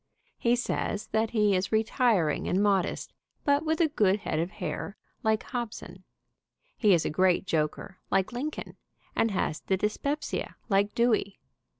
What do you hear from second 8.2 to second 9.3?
Lincoln, and